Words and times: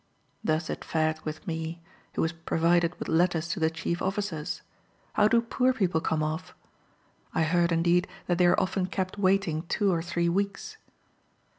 Thus 0.43 0.67
it 0.71 0.83
fared 0.83 1.21
with 1.21 1.45
me, 1.45 1.79
who 2.15 2.23
was 2.23 2.31
provided 2.31 2.97
with 2.97 3.07
letters 3.07 3.47
to 3.49 3.59
the 3.59 3.69
chief 3.69 4.01
officers, 4.01 4.63
how 5.13 5.27
do 5.27 5.41
poor 5.43 5.73
people 5.73 6.01
come 6.01 6.23
off? 6.23 6.55
I 7.35 7.43
heard, 7.43 7.71
indeed, 7.71 8.07
that 8.25 8.39
they 8.39 8.47
are 8.47 8.59
often 8.59 8.87
kept 8.87 9.19
waiting 9.19 9.61
two 9.67 9.93
or 9.93 10.01
three 10.01 10.27
weeks. 10.27 10.77